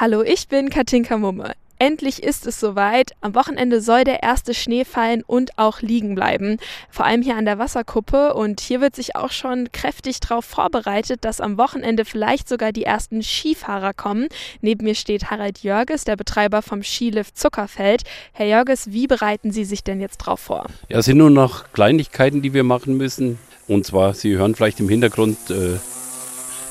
[0.00, 1.54] Hallo, ich bin Katinka Mumme.
[1.80, 3.10] Endlich ist es soweit.
[3.20, 6.58] Am Wochenende soll der erste Schnee fallen und auch liegen bleiben.
[6.88, 8.34] Vor allem hier an der Wasserkuppe.
[8.34, 12.84] Und hier wird sich auch schon kräftig darauf vorbereitet, dass am Wochenende vielleicht sogar die
[12.84, 14.28] ersten Skifahrer kommen.
[14.60, 18.04] Neben mir steht Harald Jörges, der Betreiber vom Skilift Zuckerfeld.
[18.32, 20.66] Herr Jörges, wie bereiten Sie sich denn jetzt drauf vor?
[20.88, 23.40] Ja, es sind nur noch Kleinigkeiten, die wir machen müssen.
[23.66, 25.80] Und zwar, Sie hören vielleicht im Hintergrund, äh,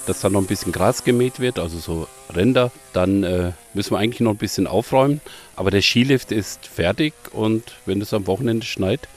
[0.06, 2.72] dass da noch ein bisschen Gras gemäht wird, also so Ränder.
[2.94, 5.22] Dann äh, müssen wir eigentlich noch ein bisschen aufräumen.
[5.56, 9.08] Aber der Skilift ist fertig und wenn es am Wochenende schneit,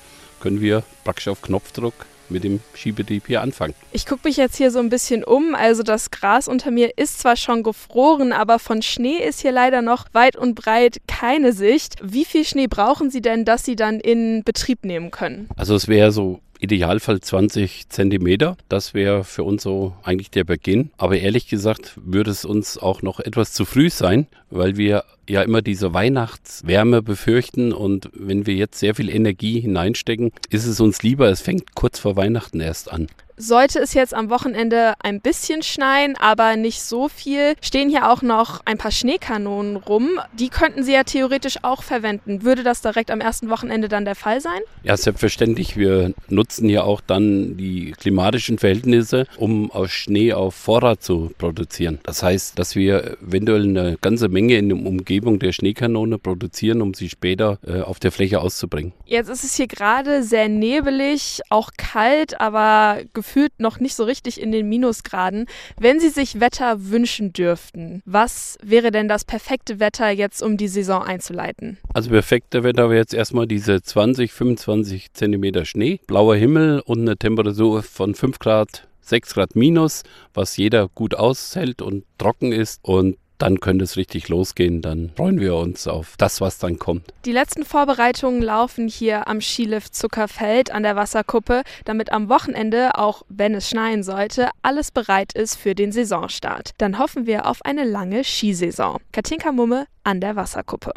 [0.41, 1.95] können wir praktisch auf Knopfdruck
[2.31, 3.75] mit dem Skibetrieb hier anfangen.
[3.93, 5.55] Ich gucke mich jetzt hier so ein bisschen um.
[5.55, 9.83] Also das Gras unter mir ist zwar schon gefroren, aber von Schnee ist hier leider
[9.83, 11.97] noch weit und breit keine Sicht.
[12.03, 15.49] Wie viel Schnee brauchen Sie denn, dass Sie dann in Betrieb nehmen können?
[15.57, 18.57] Also es wäre so Idealfall 20 Zentimeter.
[18.69, 20.91] Das wäre für uns so eigentlich der Beginn.
[20.99, 25.43] Aber ehrlich gesagt würde es uns auch noch etwas zu früh sein, weil wir ja
[25.43, 31.03] immer diese Weihnachtswärme befürchten und wenn wir jetzt sehr viel Energie hineinstecken, ist es uns
[31.03, 33.07] lieber, es fängt kurz vor Weihnachten erst an.
[33.41, 38.21] Sollte es jetzt am Wochenende ein bisschen schneien, aber nicht so viel, stehen hier auch
[38.21, 40.21] noch ein paar Schneekanonen rum.
[40.35, 42.43] Die könnten Sie ja theoretisch auch verwenden.
[42.43, 44.61] Würde das direkt am ersten Wochenende dann der Fall sein?
[44.83, 45.79] Ja, selbstverständlich.
[45.79, 51.99] Wir nutzen ja auch dann die klimatischen Verhältnisse, um aus Schnee auf Vorrat zu produzieren.
[52.03, 56.93] Das heißt, dass wir eventuell eine ganze Menge in der Umgebung der Schneekanone produzieren, um
[56.93, 58.93] sie später äh, auf der Fläche auszubringen.
[59.07, 64.03] Jetzt ist es hier gerade sehr nebelig, auch kalt, aber gefühlt gefühlt noch nicht so
[64.03, 65.47] richtig in den Minusgraden.
[65.79, 70.67] Wenn Sie sich Wetter wünschen dürften, was wäre denn das perfekte Wetter jetzt, um die
[70.67, 71.79] Saison einzuleiten?
[71.95, 77.17] Also perfekte Wetter wäre jetzt erstmal diese 20, 25 Zentimeter Schnee, blauer Himmel und eine
[77.17, 80.03] Temperatur von 5 Grad 6 Grad minus,
[80.35, 82.81] was jeder gut aushält und trocken ist.
[82.83, 84.83] Und dann könnte es richtig losgehen.
[84.83, 87.13] Dann freuen wir uns auf das, was dann kommt.
[87.25, 93.23] Die letzten Vorbereitungen laufen hier am Skilift Zuckerfeld an der Wasserkuppe, damit am Wochenende, auch
[93.29, 96.73] wenn es schneien sollte, alles bereit ist für den Saisonstart.
[96.79, 98.99] Dann hoffen wir auf eine lange Skisaison.
[99.13, 100.93] Katinka Mumme an der Wasserkuppe.